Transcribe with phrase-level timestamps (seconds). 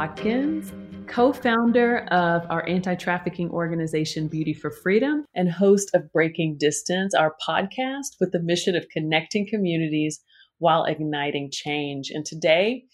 [0.00, 0.72] Watkins,
[1.08, 7.12] co founder of our anti trafficking organization Beauty for Freedom and host of Breaking Distance,
[7.12, 10.24] our podcast with the mission of connecting communities
[10.60, 12.10] while igniting change.
[12.10, 12.84] And today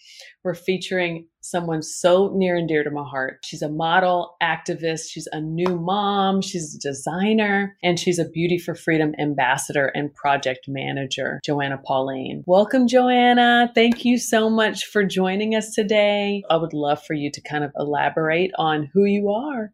[0.42, 3.40] we're featuring someone so near and dear to my heart.
[3.44, 8.58] She's a model, activist, she's a new mom, she's a designer, and she's a Beauty
[8.58, 12.42] for Freedom ambassador and project manager, Joanna Pauline.
[12.46, 13.70] Welcome, Joanna.
[13.74, 16.42] Thank you so much for joining us today.
[16.48, 19.72] I would love for you to kind of elaborate on who you are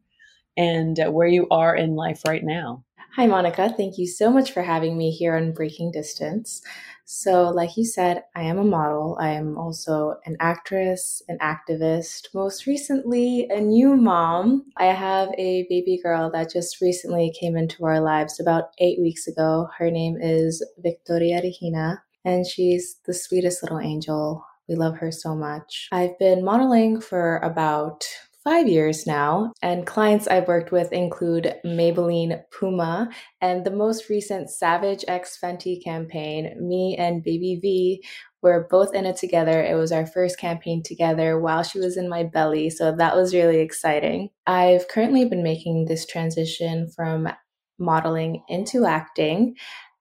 [0.57, 2.85] and uh, where you are in life right now.
[3.17, 3.69] Hi, Monica.
[3.69, 6.63] Thank you so much for having me here on Breaking Distance.
[7.05, 9.19] So, like you said, I am a model.
[9.21, 14.65] I am also an actress, an activist, most recently, a new mom.
[14.79, 19.27] I have a baby girl that just recently came into our lives about eight weeks
[19.27, 19.69] ago.
[19.77, 24.43] Her name is Victoria Regina, and she's the sweetest little angel.
[24.71, 25.91] We love her so much.
[25.93, 28.07] I've been modeling for about
[28.45, 33.09] five years now, and clients I've worked with include Maybelline Puma
[33.41, 36.57] and the most recent Savage X Fenty campaign.
[36.61, 38.05] Me and Baby V
[38.43, 39.63] were both in it together.
[39.63, 43.35] It was our first campaign together while she was in my belly, so that was
[43.35, 44.31] really exciting.
[44.47, 47.29] I've currently been making this transition from
[47.79, 49.55] modeling into acting.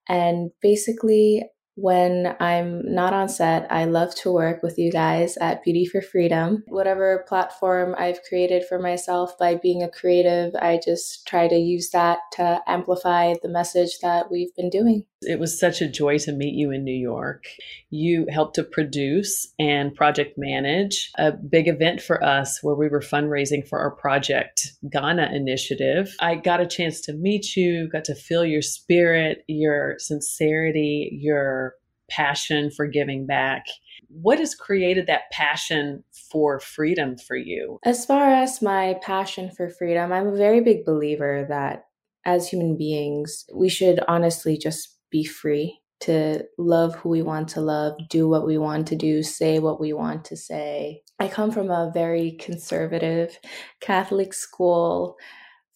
[0.09, 1.43] And basically,
[1.81, 6.01] when I'm not on set, I love to work with you guys at Beauty for
[6.01, 6.63] Freedom.
[6.67, 11.89] Whatever platform I've created for myself by being a creative, I just try to use
[11.89, 15.05] that to amplify the message that we've been doing.
[15.23, 17.45] It was such a joy to meet you in New York.
[17.91, 23.01] You helped to produce and project manage a big event for us where we were
[23.01, 26.15] fundraising for our project Ghana initiative.
[26.19, 31.75] I got a chance to meet you, got to feel your spirit, your sincerity, your
[32.11, 33.65] passion for giving back.
[34.09, 37.79] What has created that passion for freedom for you?
[37.83, 41.85] As far as my passion for freedom, I'm a very big believer that
[42.25, 47.61] as human beings, we should honestly just be free to love who we want to
[47.61, 51.03] love, do what we want to do, say what we want to say.
[51.19, 53.37] I come from a very conservative
[53.79, 55.17] Catholic school,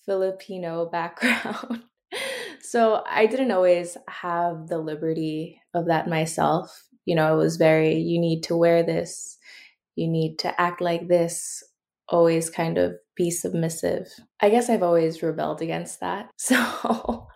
[0.05, 1.83] Filipino background.
[2.65, 6.87] So I didn't always have the liberty of that myself.
[7.05, 9.37] You know, it was very, you need to wear this,
[9.95, 11.63] you need to act like this,
[12.09, 14.07] always kind of be submissive.
[14.41, 16.29] I guess I've always rebelled against that.
[16.37, 17.27] So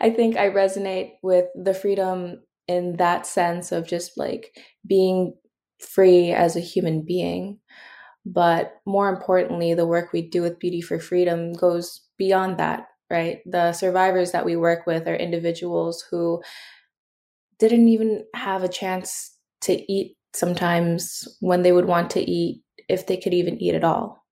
[0.00, 5.34] I think I resonate with the freedom in that sense of just like being
[5.78, 7.58] free as a human being.
[8.24, 13.40] But more importantly, the work we do with Beauty for Freedom goes beyond that, right?
[13.44, 16.42] The survivors that we work with are individuals who
[17.58, 23.06] didn't even have a chance to eat sometimes when they would want to eat, if
[23.06, 24.24] they could even eat at all.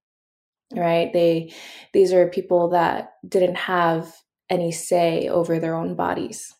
[0.75, 1.13] Right?
[1.13, 1.53] They
[1.93, 4.15] these are people that didn't have
[4.49, 6.53] any say over their own bodies.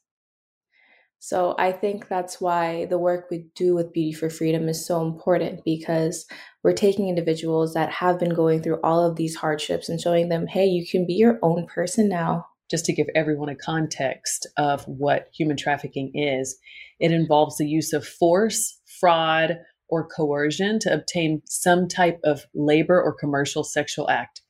[1.23, 5.03] So I think that's why the work we do with Beauty for Freedom is so
[5.03, 6.27] important because
[6.65, 10.47] we're taking individuals that have been going through all of these hardships and showing them,
[10.47, 12.47] hey, you can be your own person now.
[12.71, 16.57] Just to give everyone a context of what human trafficking is,
[17.01, 19.59] it involves the use of force, fraud,
[19.91, 24.41] or coercion to obtain some type of labor or commercial sexual act.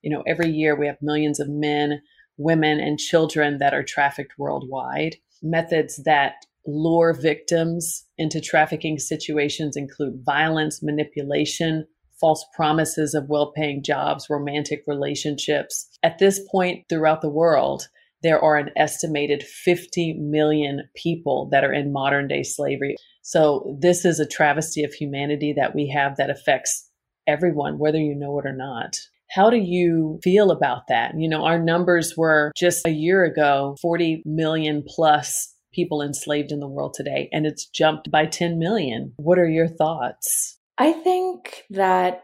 [0.00, 2.00] You know, every year we have millions of men
[2.36, 5.16] women and children that are trafficked worldwide.
[5.44, 11.86] Methods that lure victims into trafficking situations include violence, manipulation,
[12.18, 15.86] false promises of well paying jobs, romantic relationships.
[16.02, 17.88] At this point, throughout the world,
[18.22, 22.96] there are an estimated 50 million people that are in modern day slavery.
[23.20, 26.90] So, this is a travesty of humanity that we have that affects
[27.26, 28.96] everyone, whether you know it or not.
[29.34, 31.18] How do you feel about that?
[31.18, 36.60] You know, our numbers were just a year ago 40 million plus people enslaved in
[36.60, 39.12] the world today, and it's jumped by 10 million.
[39.16, 40.58] What are your thoughts?
[40.78, 42.22] I think that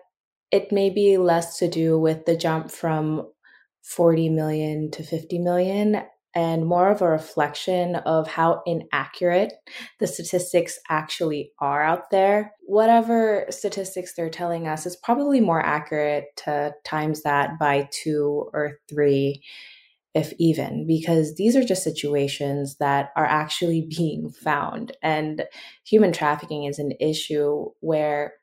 [0.52, 3.26] it may be less to do with the jump from
[3.82, 6.02] 40 million to 50 million
[6.34, 9.52] and more of a reflection of how inaccurate
[9.98, 12.52] the statistics actually are out there.
[12.60, 18.78] Whatever statistics they're telling us is probably more accurate to times that by two or
[18.88, 19.42] three,
[20.14, 24.96] if even, because these are just situations that are actually being found.
[25.02, 25.44] And
[25.84, 28.34] human trafficking is an issue where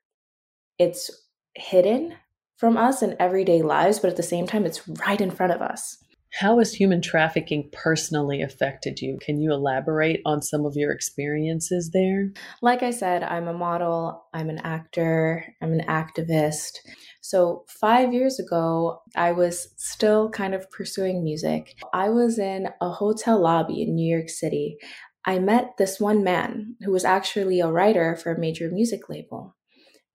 [0.78, 1.10] it's
[1.56, 2.16] hidden
[2.58, 5.62] from us in everyday lives, but at the same time, it's right in front of
[5.62, 5.98] us
[6.34, 9.18] How has human trafficking personally affected you?
[9.22, 12.32] Can you elaborate on some of your experiences there?
[12.62, 16.78] Like I said, I'm a model, I'm an actor, I'm an activist.
[17.22, 21.76] So, five years ago, I was still kind of pursuing music.
[21.94, 24.78] I was in a hotel lobby in New York City.
[25.26, 29.56] I met this one man who was actually a writer for a major music label.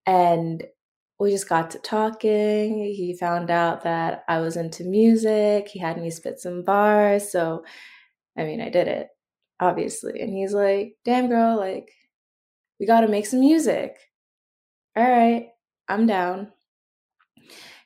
[0.06, 0.64] And
[1.22, 2.78] we just got to talking.
[2.78, 5.68] He found out that I was into music.
[5.68, 7.30] He had me spit some bars.
[7.30, 7.64] So,
[8.36, 9.06] I mean, I did it,
[9.60, 10.20] obviously.
[10.20, 11.90] And he's like, damn, girl, like,
[12.80, 13.96] we got to make some music.
[14.96, 15.46] All right,
[15.88, 16.48] I'm down.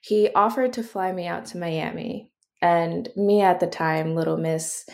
[0.01, 2.33] He offered to fly me out to Miami.
[2.63, 4.89] And me at the time, little miss,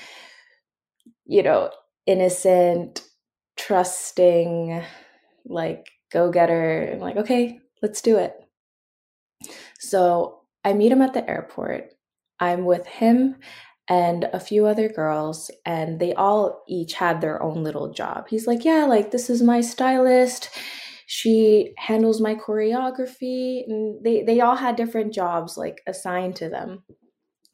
[1.24, 1.70] you know,
[2.06, 3.02] innocent,
[3.56, 4.82] trusting,
[5.46, 6.90] like, go getter.
[6.92, 8.34] I'm like, okay, let's do it.
[9.78, 11.92] So I meet him at the airport.
[12.40, 13.36] I'm with him
[13.88, 18.26] and a few other girls, and they all each had their own little job.
[18.28, 20.50] He's like, Yeah, like this is my stylist.
[21.06, 23.64] She handles my choreography.
[23.66, 26.84] And they, they all had different jobs like assigned to them.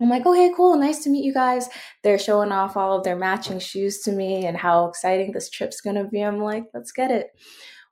[0.01, 1.69] I'm like, okay, cool, nice to meet you guys.
[2.05, 5.81] They're showing off all of their matching shoes to me and how exciting this trip's
[5.81, 6.23] gonna be.
[6.23, 7.31] I'm like, let's get it.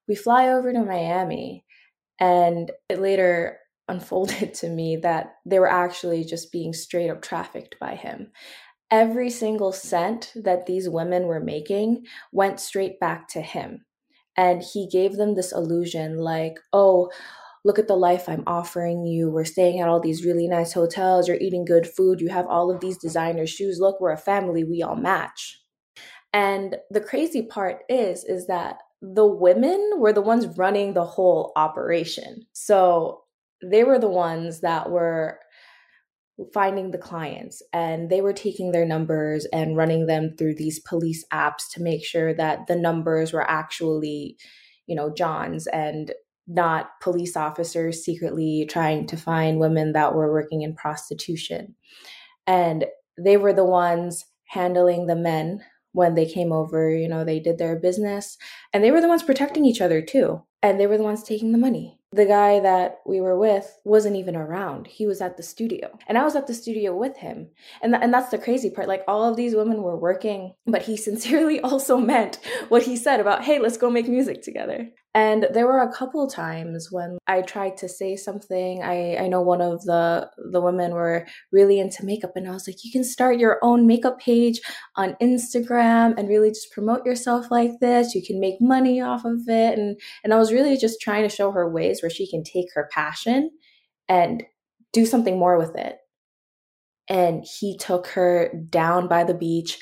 [0.06, 1.65] We fly over to Miami
[2.20, 3.58] and it later
[3.88, 8.32] unfolded to me that they were actually just being straight up trafficked by him.
[8.90, 13.84] Every single cent that these women were making went straight back to him.
[14.36, 17.10] And he gave them this illusion like, oh,
[17.64, 19.30] look at the life I'm offering you.
[19.30, 21.26] We're staying at all these really nice hotels.
[21.26, 22.20] You're eating good food.
[22.20, 23.78] You have all of these designer shoes.
[23.80, 24.62] Look, we're a family.
[24.62, 25.60] We all match.
[26.32, 31.52] And the crazy part is, is that the women were the ones running the whole
[31.56, 32.46] operation.
[32.52, 33.22] So
[33.62, 35.38] they were the ones that were
[36.52, 41.25] finding the clients and they were taking their numbers and running them through these police
[41.32, 44.37] apps to make sure that the numbers were actually,
[44.87, 46.12] you know, John's and
[46.46, 51.75] not police officers secretly trying to find women that were working in prostitution.
[52.46, 52.84] And
[53.19, 55.60] they were the ones handling the men
[55.96, 58.37] when they came over, you know, they did their business
[58.75, 60.43] and they were the ones protecting each other too.
[60.62, 61.98] And they were the ones taking the money.
[62.12, 64.88] The guy that we were with wasn't even around.
[64.88, 65.98] He was at the studio.
[66.06, 67.48] And I was at the studio with him.
[67.81, 68.88] And, th- and that's the crazy part.
[68.88, 73.19] Like all of these women were working, but he sincerely also meant what he said
[73.19, 74.90] about, hey, let's go make music together.
[75.16, 78.82] And there were a couple times when I tried to say something.
[78.82, 82.68] I, I know one of the the women were really into makeup and I was
[82.68, 84.60] like, you can start your own makeup page
[84.94, 88.14] on Instagram and really just promote yourself like this.
[88.14, 89.78] You can make money off of it.
[89.78, 92.66] And and I was really just trying to show her ways where she can take
[92.74, 93.50] her passion
[94.10, 94.42] and
[94.92, 95.96] do something more with it.
[97.08, 99.78] And he took her down by the beach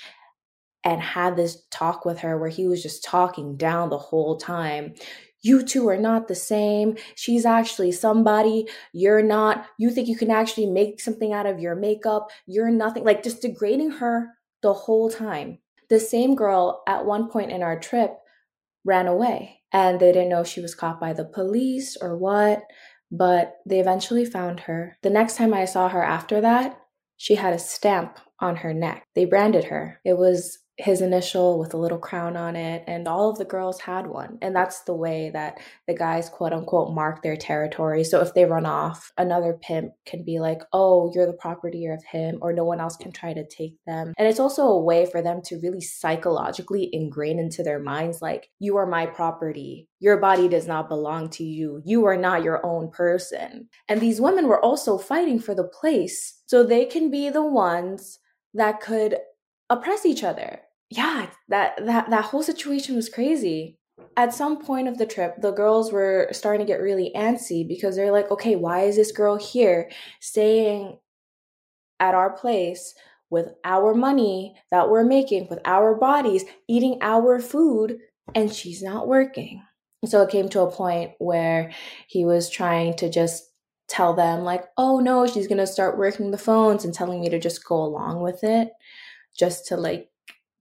[0.84, 4.94] and had this talk with her where he was just talking down the whole time.
[5.42, 6.96] You two are not the same.
[7.16, 8.66] She's actually somebody.
[8.92, 9.66] You're not.
[9.78, 12.31] You think you can actually make something out of your makeup.
[12.46, 13.04] You're nothing.
[13.04, 14.31] Like just degrading her
[14.62, 15.58] the whole time.
[15.90, 18.16] The same girl at one point in our trip
[18.84, 22.62] ran away and they didn't know she was caught by the police or what,
[23.10, 24.96] but they eventually found her.
[25.03, 26.79] The next time I saw her after that,
[27.17, 29.06] she had a stamp on her neck.
[29.14, 30.00] They branded her.
[30.05, 33.81] It was his initial with a little crown on it and all of the girls
[33.81, 34.38] had one.
[34.43, 38.02] And that's the way that the guys quote unquote mark their territory.
[38.02, 42.02] So if they run off another pimp can be like oh you're the property of
[42.04, 44.14] him or no one else can try to take them.
[44.19, 48.50] And it's also a way for them to really psychologically ingrain into their minds like
[48.58, 49.88] you are my property.
[50.00, 51.82] Your body does not belong to you.
[51.84, 53.69] You are not your own person.
[53.88, 58.19] And these women were also fighting for the place so they can be the ones
[58.54, 59.16] that could
[59.71, 60.61] oppress each other.
[60.91, 63.79] Yeah, that that that whole situation was crazy.
[64.17, 67.97] At some point of the trip, the girls were starting to get really antsy because
[67.97, 69.91] they're like, "Okay, why is this girl here
[70.21, 70.99] staying
[72.01, 72.94] at our place
[73.31, 77.99] with our money that we're making, with our bodies, eating our food,
[78.35, 79.63] and she's not working?"
[80.06, 81.73] So it came to a point where
[82.09, 83.51] he was trying to just
[83.89, 87.29] tell them like, "Oh no, she's going to start working the phones and telling me
[87.31, 88.71] to just go along with it."
[89.38, 90.08] Just to like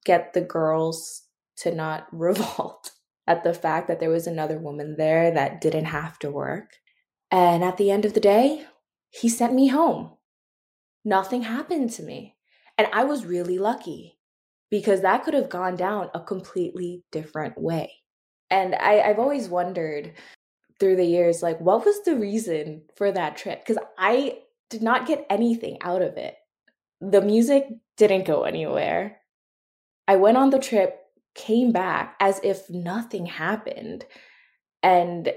[0.06, 1.24] get the girls
[1.58, 2.92] to not revolt
[3.28, 6.78] at the fact that there was another woman there that didn't have to work.
[7.32, 8.66] And at the end of the day,
[9.10, 10.12] he sent me home.
[11.06, 12.36] Nothing happened to me.
[12.78, 14.18] And I was really lucky
[14.70, 17.92] because that could have gone down a completely different way.
[18.50, 20.14] And I, have always wondered
[20.80, 23.66] through the years, like, what was the reason for that trip?
[23.66, 24.40] Because I
[24.70, 26.36] did not get anything out of it
[27.12, 27.68] the music
[27.98, 29.18] didn't go anywhere.
[30.08, 31.00] I went on the trip,
[31.36, 34.06] came back as if nothing happened.
[34.82, 35.32] And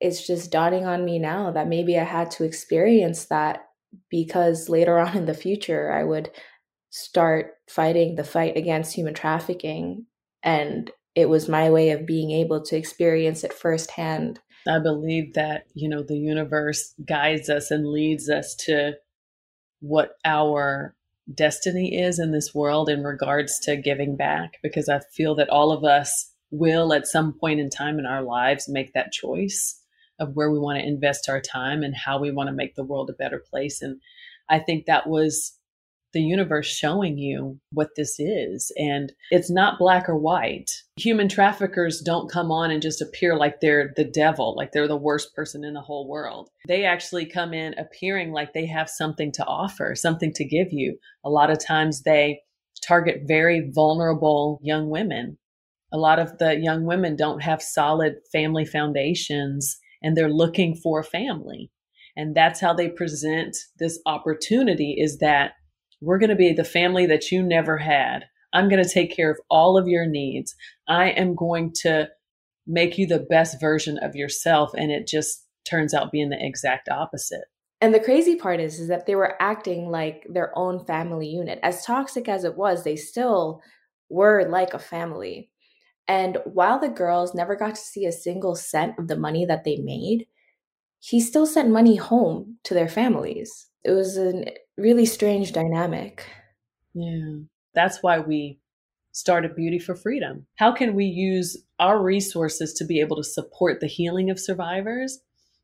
[0.00, 3.66] it's just dawning on me now that maybe I had to experience that
[4.10, 6.30] because later on in the future, I would
[6.90, 10.06] start fighting the fight against human trafficking.
[10.42, 14.40] And it was my way of being able to experience it firsthand.
[14.68, 18.94] I believe that, you know, the universe guides us and leads us to
[19.80, 20.94] what our
[21.34, 25.72] destiny is in this world in regards to giving back because I feel that all
[25.72, 29.78] of us will at some point in time in our lives make that choice
[30.18, 32.84] of where we want to invest our time and how we want to make the
[32.84, 34.00] world a better place and
[34.48, 35.58] I think that was
[36.12, 38.72] the universe showing you what this is.
[38.76, 40.70] And it's not black or white.
[40.98, 44.96] Human traffickers don't come on and just appear like they're the devil, like they're the
[44.96, 46.50] worst person in the whole world.
[46.66, 50.98] They actually come in appearing like they have something to offer, something to give you.
[51.24, 52.40] A lot of times they
[52.82, 55.38] target very vulnerable young women.
[55.92, 61.00] A lot of the young women don't have solid family foundations and they're looking for
[61.00, 61.70] a family.
[62.16, 65.52] And that's how they present this opportunity is that
[66.00, 68.24] we're going to be the family that you never had.
[68.52, 70.54] I'm going to take care of all of your needs.
[70.88, 72.08] I am going to
[72.66, 74.72] make you the best version of yourself.
[74.74, 77.44] And it just turns out being the exact opposite.
[77.80, 81.60] And the crazy part is, is that they were acting like their own family unit.
[81.62, 83.62] As toxic as it was, they still
[84.08, 85.50] were like a family.
[86.08, 89.64] And while the girls never got to see a single cent of the money that
[89.64, 90.26] they made,
[90.98, 93.68] he still sent money home to their families.
[93.84, 94.44] It was a
[94.76, 96.26] really strange dynamic.
[96.94, 97.42] Yeah.
[97.78, 98.58] That's why we
[99.12, 100.44] started Beauty for Freedom.
[100.56, 105.20] How can we use our resources to be able to support the healing of survivors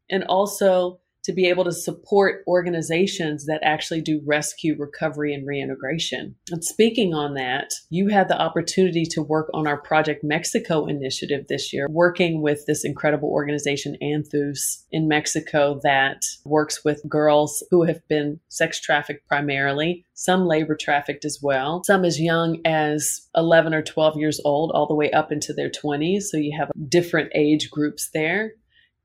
[0.08, 6.34] and also to be able to support organizations that actually do rescue, recovery, and reintegration.
[6.50, 11.46] And speaking on that, you had the opportunity to work on our Project Mexico initiative
[11.48, 17.84] this year, working with this incredible organization, Anthus, in Mexico, that works with girls who
[17.84, 23.74] have been sex trafficked primarily, some labor trafficked as well, some as young as 11
[23.74, 26.24] or 12 years old, all the way up into their 20s.
[26.24, 28.52] So you have different age groups there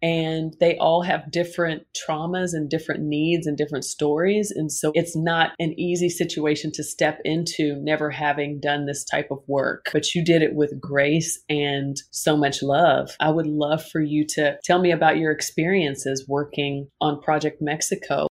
[0.01, 4.51] and they all have different traumas and different needs and different stories.
[4.51, 9.27] And so it's not an easy situation to step into never having done this type
[9.31, 13.11] of work, but you did it with grace and so much love.
[13.19, 18.27] I would love for you to tell me about your experiences working on Project Mexico.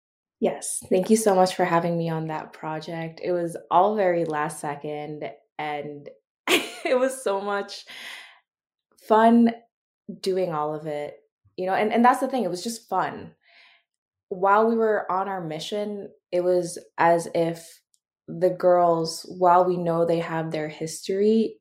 [0.42, 3.22] Yes, thank you so much for having me on that project.
[3.24, 6.10] It was all very last second and
[6.50, 7.86] it was so much
[9.08, 9.52] fun
[10.22, 11.23] doing all of it
[11.58, 13.32] you know and, and that's the thing it was just fun.
[14.30, 17.82] While we were on our mission it was as if
[18.28, 21.58] the girls while we know they have their history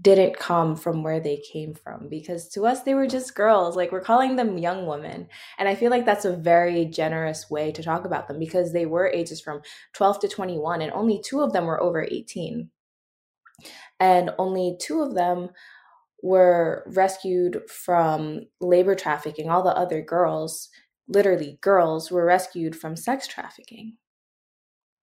[0.00, 3.92] didn't come from where they came from because to us they were just girls like
[3.92, 5.28] we're calling them young women.
[5.58, 8.86] And i feel like that's a very generous way to talk about them because they
[8.86, 12.70] were ages from 12 to 21 and only two of them were over 18
[14.00, 15.50] and only two of them
[16.22, 19.50] were rescued from labor trafficking.
[19.50, 20.68] All the other girls,
[21.08, 23.96] literally girls, were rescued from sex trafficking.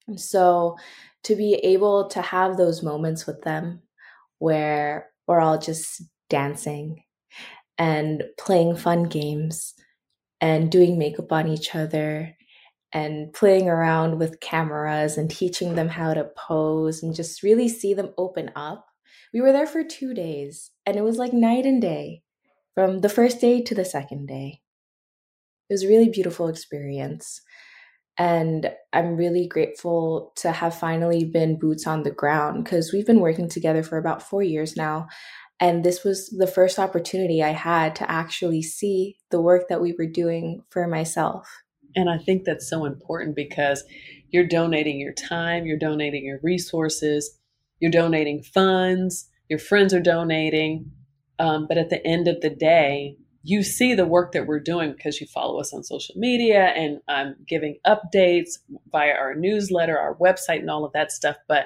[0.08, 0.78] And so
[1.24, 3.82] to be able to have those moments with them
[4.40, 7.04] where we're all just dancing
[7.78, 9.76] and playing fun games
[10.42, 12.36] and doing makeup on each other
[12.94, 17.94] and playing around with cameras and teaching them how to pose and just really see
[17.94, 18.88] them open up
[19.34, 22.24] we were there for two days, and it was like night and day
[22.76, 24.62] from the first day to the second day.
[25.70, 27.42] It was a really beautiful experience.
[28.18, 33.22] And I'm really grateful to have finally been boots on the ground because we've been
[33.22, 35.08] working together for about four years now.
[35.60, 39.94] And this was the first opportunity I had to actually see the work that we
[39.98, 41.48] were doing for myself.
[41.96, 43.84] And I think that's so important because
[44.30, 47.38] you're donating your time, you're donating your resources,
[47.80, 50.90] you're donating funds, your friends are donating.
[51.38, 54.94] Um, but at the end of the day, you see the work that we're doing
[54.94, 58.52] because you follow us on social media and I'm giving updates
[58.94, 61.36] via our newsletter, our website, and all of that stuff.
[61.50, 61.66] But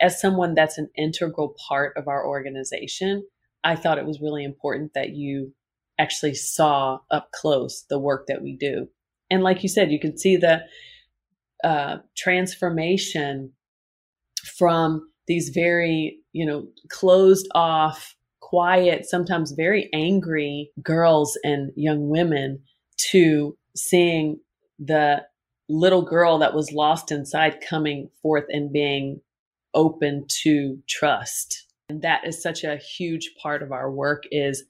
[0.00, 3.26] as someone that's an integral part of our organization,
[3.64, 5.52] I thought it was really important that you
[5.98, 8.86] actually saw up close the work that we do.
[9.28, 10.60] And like you said, you can see the
[11.64, 13.54] uh, transformation
[14.56, 22.60] from these very, you know, closed off, quiet, sometimes very angry girls and young women
[23.10, 24.40] to seeing
[24.78, 25.22] the
[25.68, 29.20] little girl that was lost inside coming forth and being
[29.74, 31.66] open to trust.
[31.88, 34.64] And that is such a huge part of our work is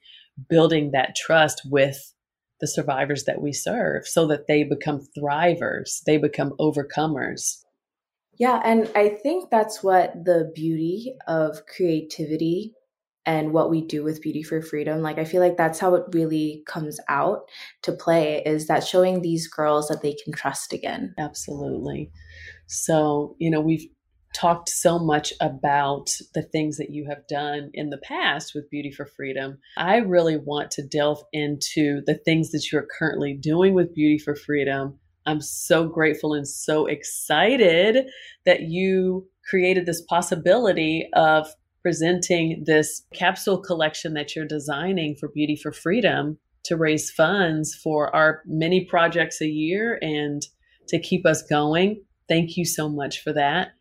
[0.49, 2.15] building that trust with
[2.61, 7.65] the survivors that we serve so that they become thrivers, they become overcomers.
[8.39, 12.75] Yeah, and I think that's what the beauty of creativity
[13.29, 16.05] and what we do with Beauty for Freedom, like I feel like that's how it
[16.15, 17.41] really comes out
[17.83, 21.15] to play is that showing these girls that they can trust again.
[21.19, 22.11] Absolutely.
[22.69, 23.87] So, you know, we've
[24.35, 28.93] talked so much about the things that you have done in the past with Beauty
[28.93, 29.59] for Freedom.
[29.77, 34.35] I really want to delve into the things that you're currently doing with Beauty for
[34.35, 34.99] Freedom.
[35.29, 38.07] I'm so grateful and so excited
[38.47, 41.49] that you created this possibility of
[41.83, 48.15] presenting this capsule collection that you're designing for Beauty for Freedom to raise funds for
[48.17, 50.47] our many projects a year and
[50.89, 52.03] to keep us going.
[52.27, 53.73] Thank you so much for that.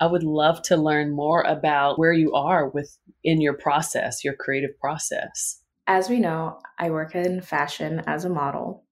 [0.00, 4.34] I would love to learn more about where you are with in your process, your
[4.34, 5.62] creative process.
[5.86, 8.84] As we know, I work in fashion as a model.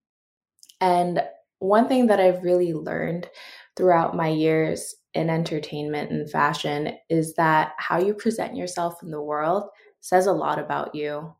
[0.81, 1.23] And
[1.61, 3.29] one thing that I've really learned
[3.77, 9.23] throughout my years in entertainment and fashion is that how you present yourself in the
[9.23, 9.65] world
[10.01, 11.35] says a lot about you.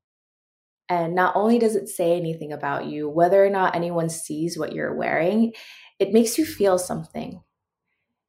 [0.89, 4.73] And not only does it say anything about you, whether or not anyone sees what
[4.73, 5.53] you're wearing,
[5.99, 7.43] it makes you feel something.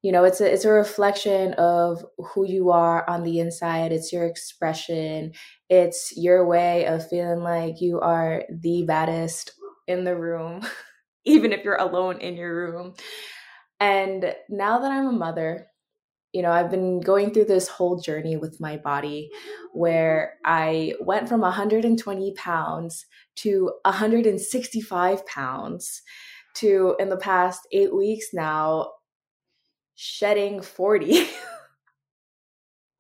[0.02, 3.92] You know it's a it's a reflection of who you are on the inside.
[3.92, 5.34] It's your expression.
[5.70, 9.52] It's your way of feeling like you are the baddest
[9.88, 10.62] in the room
[11.26, 12.94] even if you're alone in your room
[13.80, 15.68] and now that i'm a mother
[16.34, 19.30] you know i've been going through this whole journey with my body
[19.74, 26.02] where i went from 120 pounds to 165 pounds
[26.56, 28.90] to in the past eight weeks now
[30.02, 31.28] shedding 40.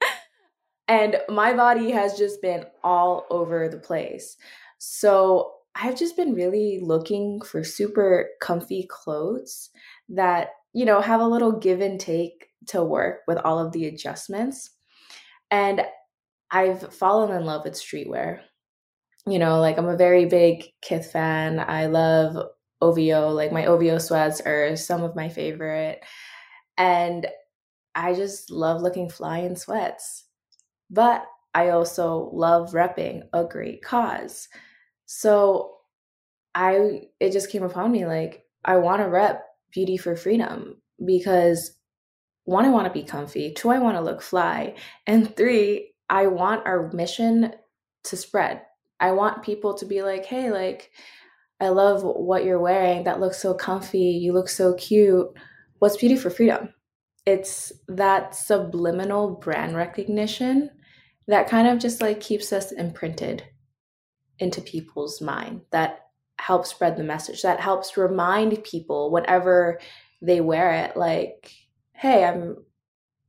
[0.89, 4.35] and my body has just been all over the place.
[4.79, 9.69] So I've just been really looking for super comfy clothes
[10.09, 13.85] that, you know, have a little give and take to work with all of the
[13.85, 14.71] adjustments.
[15.51, 15.85] And
[16.51, 18.41] I've fallen in love with streetwear.
[19.27, 21.59] You know, like I'm a very big Kith fan.
[21.59, 22.35] I love
[22.81, 23.29] OVO.
[23.29, 26.03] Like my OVO sweats are some of my favorite.
[26.77, 27.27] And
[27.95, 30.25] I just love looking fly in sweats.
[30.89, 34.47] But I also love repping a great cause.
[35.11, 35.71] So
[36.53, 39.43] I it just came upon me like I want to rep
[39.73, 41.71] beauty for freedom because
[42.43, 44.75] one, I want to be comfy, two, I want to look fly,
[45.07, 47.53] and three, I want our mission
[48.03, 48.61] to spread.
[48.99, 50.91] I want people to be like, hey, like,
[51.59, 53.03] I love what you're wearing.
[53.03, 53.99] That looks so comfy.
[53.99, 55.27] You look so cute
[55.79, 56.69] what's beauty for freedom?
[57.25, 60.69] It's that subliminal brand recognition
[61.27, 63.43] that kind of just like keeps us imprinted
[64.39, 65.61] into people's mind.
[65.71, 66.07] That
[66.39, 67.41] helps spread the message.
[67.41, 69.79] That helps remind people whenever
[70.21, 71.53] they wear it like
[71.93, 72.57] hey i'm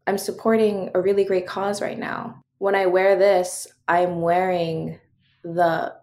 [0.09, 2.43] i'm supporting a really great cause right now.
[2.59, 4.99] When i wear this i'm wearing
[5.45, 5.95] the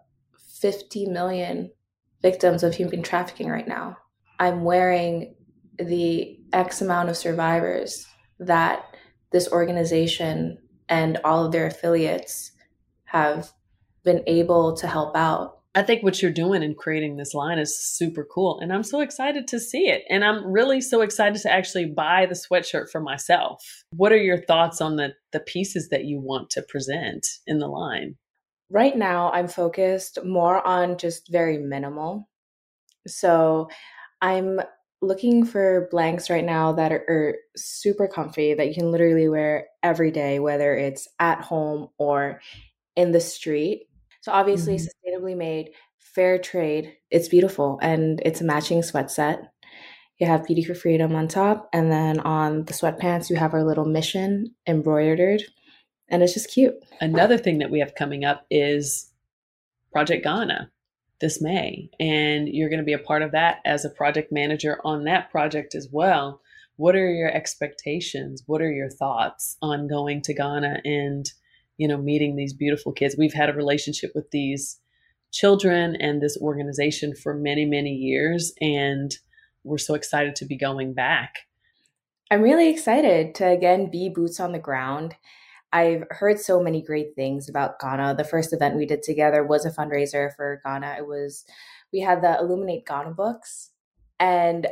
[0.60, 1.70] 50 million
[2.22, 3.96] victims of human trafficking right now.
[4.40, 5.34] I'm wearing
[5.78, 8.06] the X amount of survivors
[8.40, 8.84] that
[9.30, 12.52] this organization and all of their affiliates
[13.04, 13.52] have
[14.08, 15.58] been able to help out.
[15.74, 18.58] I think what you're doing in creating this line is super cool.
[18.58, 20.02] And I'm so excited to see it.
[20.08, 23.62] And I'm really so excited to actually buy the sweatshirt for myself.
[23.90, 27.68] What are your thoughts on the, the pieces that you want to present in the
[27.68, 28.16] line?
[28.70, 32.30] Right now, I'm focused more on just very minimal.
[33.06, 33.68] So
[34.22, 34.60] I'm
[35.02, 39.66] looking for blanks right now that are, are, super comfy that you can literally wear
[39.82, 42.40] every day, whether it's at home or
[42.96, 43.87] in the street.
[44.28, 45.24] So obviously, mm-hmm.
[45.24, 46.92] sustainably made, fair trade.
[47.10, 49.40] It's beautiful and it's a matching sweat set.
[50.18, 53.64] You have Beauty for Freedom on top, and then on the sweatpants, you have our
[53.64, 55.44] little mission embroidered,
[56.08, 56.74] and it's just cute.
[57.00, 59.10] Another thing that we have coming up is
[59.92, 60.70] Project Ghana
[61.20, 61.88] this May.
[61.98, 65.30] And you're going to be a part of that as a project manager on that
[65.30, 66.42] project as well.
[66.76, 68.42] What are your expectations?
[68.46, 71.30] What are your thoughts on going to Ghana and,
[71.78, 73.16] you know, meeting these beautiful kids?
[73.18, 74.78] We've had a relationship with these
[75.32, 78.52] children and this organization for many, many years.
[78.60, 79.10] And
[79.64, 81.34] we're so excited to be going back.
[82.30, 85.16] I'm really excited to again be boots on the ground
[85.72, 88.14] I've heard so many great things about Ghana.
[88.16, 90.96] The first event we did together was a fundraiser for Ghana.
[90.98, 91.44] It was
[91.92, 93.70] we had the Illuminate Ghana books
[94.18, 94.66] and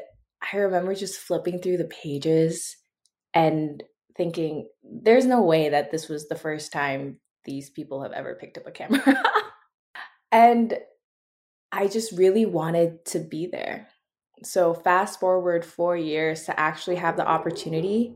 [0.53, 2.77] I remember just flipping through the pages
[3.35, 3.83] and
[4.16, 8.59] thinking, there's no way that this was the first time these people have ever picked
[8.59, 9.22] up a camera.
[10.33, 10.79] and
[11.72, 13.88] I just really wanted to be there.
[14.42, 18.14] So, fast forward four years to actually have the opportunity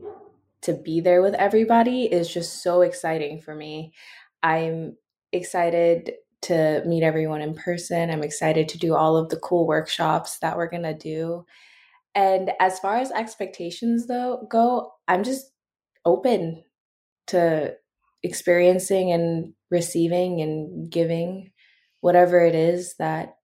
[0.61, 3.93] to be there with everybody is just so exciting for me.
[4.43, 4.97] I'm
[5.31, 8.09] excited to meet everyone in person.
[8.09, 11.45] I'm excited to do all of the cool workshops that we're going to do.
[12.13, 15.50] And as far as expectations though go, I'm just
[16.05, 16.63] open
[17.27, 17.75] to
[18.23, 21.51] experiencing and receiving and giving
[22.01, 23.35] whatever it is that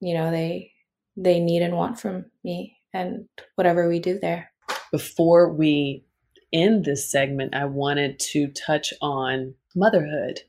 [0.00, 0.72] you know they
[1.16, 4.50] they need and want from me and whatever we do there.
[4.90, 6.04] Before we
[6.52, 10.40] end this segment, I wanted to touch on motherhood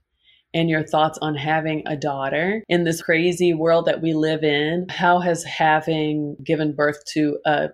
[0.53, 4.87] and your thoughts on having a daughter in this crazy world that we live in.
[4.89, 7.69] How has having given birth to a,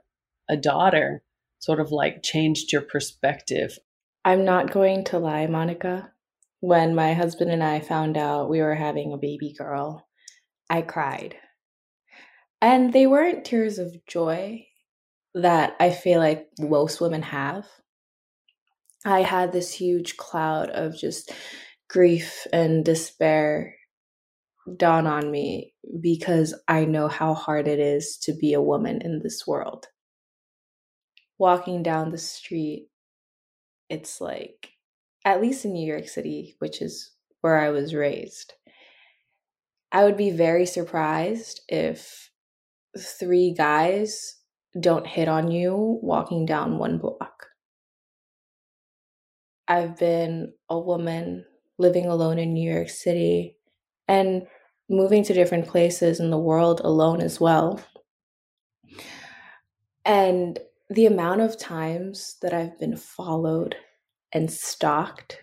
[0.49, 1.23] a daughter
[1.59, 3.77] sort of like changed your perspective?
[4.25, 6.11] I'm not going to lie, Monica.
[6.59, 10.07] When my husband and I found out we were having a baby girl,
[10.69, 11.35] I cried.
[12.61, 14.65] And they weren't tears of joy
[15.33, 17.65] that I feel like most women have.
[19.05, 21.31] I had this huge cloud of just
[21.89, 23.75] grief and despair
[24.75, 29.21] dawn on me because I know how hard it is to be a woman in
[29.23, 29.87] this world.
[31.37, 32.89] Walking down the street,
[33.89, 34.71] it's like,
[35.23, 38.53] at least in New York City, which is where I was raised,
[39.91, 42.31] I would be very surprised if
[42.97, 44.37] three guys
[44.79, 47.47] don't hit on you walking down one block.
[49.67, 51.45] I've been a woman
[51.77, 53.57] living alone in New York City
[54.07, 54.47] and
[54.89, 57.81] moving to different places in the world alone as well.
[60.05, 60.57] And
[60.89, 63.75] the amount of times that I've been followed
[64.33, 65.39] and stalked,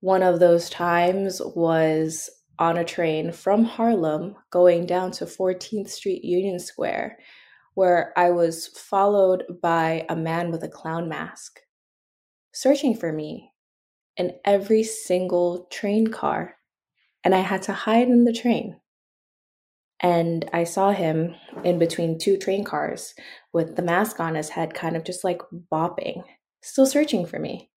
[0.00, 6.24] one of those times was on a train from Harlem going down to 14th Street
[6.24, 7.18] Union Square,
[7.74, 11.60] where I was followed by a man with a clown mask
[12.52, 13.52] searching for me
[14.16, 16.56] in every single train car.
[17.22, 18.80] And I had to hide in the train.
[20.00, 23.14] And I saw him in between two train cars
[23.52, 25.40] with the mask on his head, kind of just like
[25.72, 26.22] bopping,
[26.62, 27.70] still searching for me.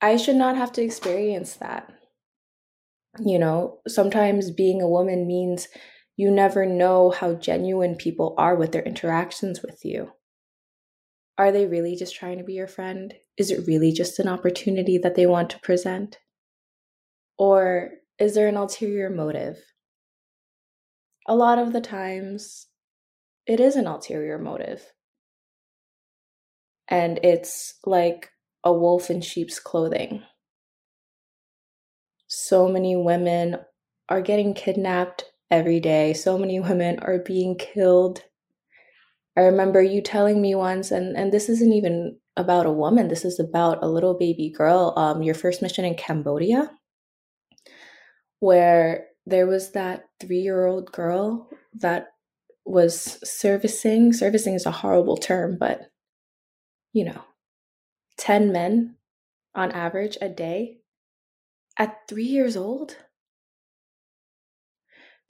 [0.00, 1.92] I should not have to experience that.
[3.18, 5.68] You know, sometimes being a woman means
[6.16, 10.12] you never know how genuine people are with their interactions with you.
[11.36, 13.14] Are they really just trying to be your friend?
[13.36, 16.18] Is it really just an opportunity that they want to present?
[17.38, 19.58] Or is there an ulterior motive?
[21.26, 22.66] A lot of the times,
[23.46, 24.92] it is an ulterior motive.
[26.88, 28.30] And it's like
[28.62, 30.22] a wolf in sheep's clothing.
[32.28, 33.56] So many women
[34.08, 36.12] are getting kidnapped every day.
[36.12, 38.22] So many women are being killed
[39.36, 43.24] I remember you telling me once, and, and this isn't even about a woman, this
[43.24, 46.70] is about a little baby girl, um, your first mission in Cambodia,
[48.40, 52.08] where there was that three year old girl that
[52.64, 54.12] was servicing.
[54.12, 55.90] Servicing is a horrible term, but
[56.92, 57.22] you know,
[58.18, 58.96] 10 men
[59.54, 60.78] on average a day
[61.78, 62.96] at three years old.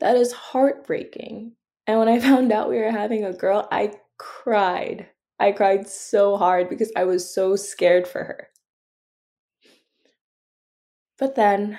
[0.01, 1.53] That is heartbreaking.
[1.87, 5.09] And when I found out we were having a girl, I cried.
[5.39, 8.49] I cried so hard because I was so scared for her.
[11.19, 11.79] But then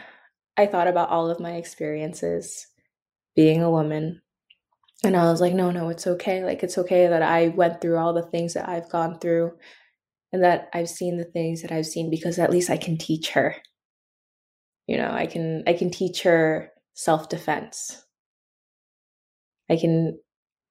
[0.62, 2.68] I thought about all of my experiences
[3.36, 4.22] being a woman.
[5.04, 6.44] And I was like, no, no, it's okay.
[6.44, 9.54] Like, it's okay that I went through all the things that I've gone through
[10.32, 13.32] and that I've seen the things that I've seen because at least I can teach
[13.32, 13.56] her.
[14.88, 18.06] You know, I can I can teach her self-defense.
[19.70, 20.20] I can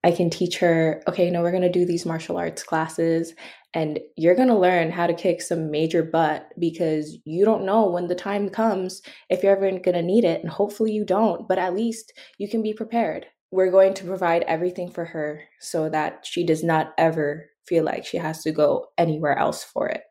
[0.02, 3.34] I can teach her, okay, know, we're going to do these martial arts classes
[3.74, 7.88] and you're going to learn how to kick some major butt because you don't know
[7.88, 10.40] when the time comes if you're ever going to need it.
[10.40, 13.26] And hopefully you don't, but at least you can be prepared.
[13.52, 18.04] We're going to provide everything for her so that she does not ever feel like
[18.04, 20.02] she has to go anywhere else for it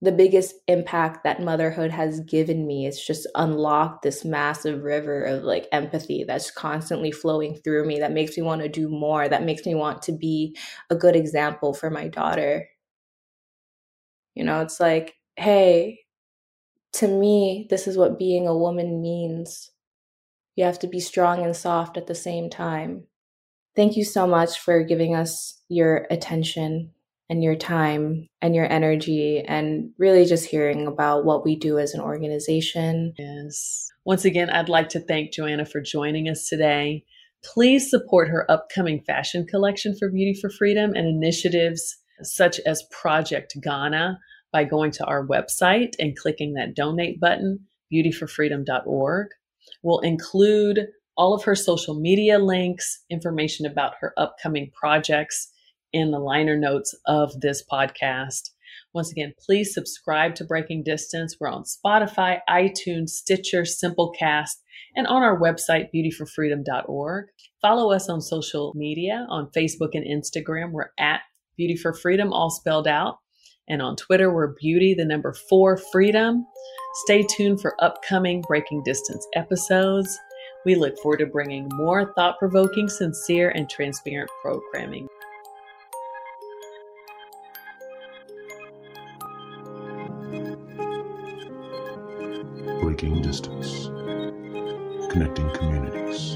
[0.00, 5.42] the biggest impact that motherhood has given me is just unlocked this massive river of
[5.42, 9.42] like empathy that's constantly flowing through me that makes me want to do more that
[9.42, 10.56] makes me want to be
[10.90, 12.68] a good example for my daughter.
[14.34, 16.00] You know it's like hey
[16.94, 19.70] to me this is what being a woman means.
[20.54, 23.04] You have to be strong and soft at the same time.
[23.76, 26.92] Thank you so much for giving us your attention
[27.30, 31.92] and your time and your energy and really just hearing about what we do as
[31.94, 33.12] an organization.
[33.18, 33.90] Yes.
[34.04, 37.04] Once again, I'd like to thank Joanna for joining us today.
[37.44, 43.56] Please support her upcoming fashion collection for Beauty for Freedom and initiatives such as Project
[43.62, 44.18] Ghana
[44.50, 47.60] by going to our website and clicking that donate button,
[47.92, 49.28] beautyforfreedom.org.
[49.82, 50.86] We'll include
[51.16, 55.52] all of her social media links, information about her upcoming projects
[55.92, 58.50] in the liner notes of this podcast.
[58.94, 61.36] Once again, please subscribe to Breaking Distance.
[61.38, 64.56] We're on Spotify, iTunes, Stitcher, Simplecast,
[64.96, 67.26] and on our website, beautyforfreedom.org.
[67.60, 70.72] Follow us on social media on Facebook and Instagram.
[70.72, 71.20] We're at
[71.56, 73.18] Beauty for Freedom, all spelled out.
[73.68, 76.46] And on Twitter, we're Beauty, the number four, Freedom.
[77.04, 80.18] Stay tuned for upcoming Breaking Distance episodes.
[80.64, 85.08] We look forward to bringing more thought provoking, sincere, and transparent programming.
[92.98, 93.86] Breaking Distance,
[95.12, 96.34] Connecting Communities,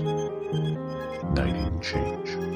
[1.24, 2.51] Igniting Change.